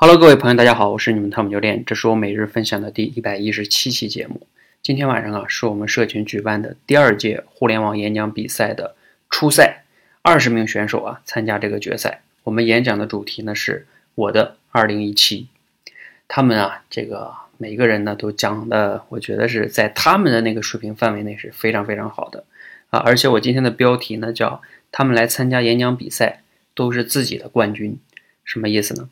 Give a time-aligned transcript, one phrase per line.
[0.00, 4.46] Hello，各位朋友，大家好，我是你们汤姆教练，这是我每日分享的第一百一十七期节目。
[4.80, 8.94] 今天晚上啊，是我们社群举办的第二届互联网演讲比赛的
[9.28, 9.82] 初赛，
[10.22, 12.20] 二十名选手啊参加这个决赛。
[12.44, 15.48] 我们演讲的主题呢是我的二零一七，
[16.28, 22.44] 他们啊这个每个人呢都讲的，我觉得是在他们的那个水平范围内是非常非常好的
[22.90, 23.00] 啊。
[23.00, 24.62] 而且我今天的标题呢叫
[24.92, 26.44] 他们来参加演讲比赛
[26.76, 27.98] 都是自己的冠军，
[28.44, 29.08] 什么意思呢？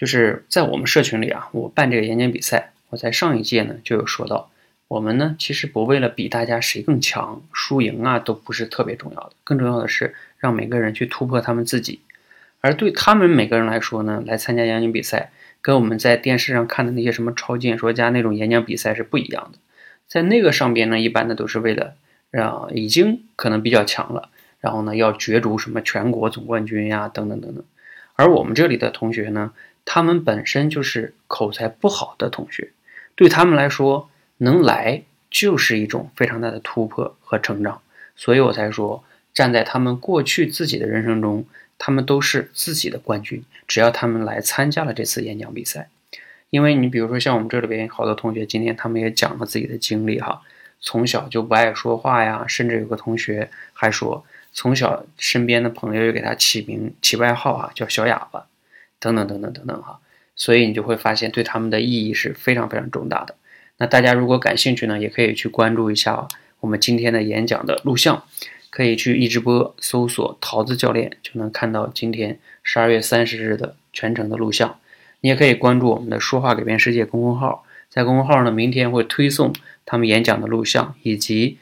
[0.00, 4.50] 就是在我们社群里啊，我办这个演讲比赛，我在上一届呢就有说到，
[4.88, 12.00] 我们呢其实不为了比大家谁更强，输赢啊都不是特别重要的，更重要的是让每个人去突破他们自己。
[12.62, 19.58] 而对他们每个人来说呢，来参加演讲比赛，跟我们在电视上看的那些什么超级演说家那种演讲比赛是不一样的。
[20.08, 21.92] 在那个上边呢，一般的都是为了
[22.30, 24.30] 让已经可能比较强了，
[24.60, 27.62] 然后呢要角逐什么全国总冠军呀，等等等等。
[28.14, 29.52] 而我们这里的同学呢。
[29.92, 32.70] 他们本身就是口才不好的同学，
[33.16, 37.82] 对他们来说，能来就是一种非常大的突破和成长。
[38.14, 39.02] 所以我才说，
[39.34, 41.44] 站在他们过去自己的人生中，
[41.76, 43.42] 他们都是自己的冠军。
[43.66, 45.88] 只要他们来参加了这次演讲比赛，
[46.50, 50.40] 因为你比如说像我们这里边好多同学，今天他们也讲了自己的经历哈，
[50.80, 58.46] 从小就不爱说话呀，甚至有个同学还说，从小身边的朋友又给他起名起外号啊，叫小哑巴。
[59.00, 59.98] 等等等等等等哈，
[60.36, 63.34] 所以你就会发现对他们的意义是非常非常重大的。
[63.78, 66.28] 那大家如果感兴趣呢，也可以去关注一下
[66.60, 68.22] 我们今天的演讲的录像，
[68.68, 74.78] 可以去一直播搜索“桃子教练”，就能看到今天十二月三十日的全程的录像。
[75.22, 79.54] 你也可以关注我们的“说话改变世界”公众号，在公众号呢，明天会推送
[79.86, 81.56] 他们演讲的录像以及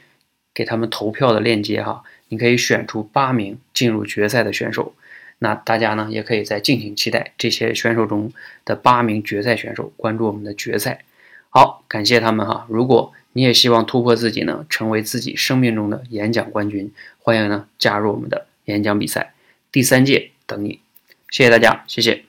[0.53, 4.93] 给他们投票的链接哈，你可以选出八名进入决赛的选手。
[5.39, 8.31] 那大家呢，也可以再敬请期待这些选手中
[8.65, 11.03] 的八名决赛选手，关注我们的决赛。
[11.49, 12.67] 好，感谢他们哈。
[12.69, 19.33] 如果你也希望突破自己呢，成为自己生命中的演讲冠军，欢迎呢加入我们的演讲比赛，
[19.71, 20.79] 第三届等你。
[21.31, 22.28] 谢谢大家，谢谢。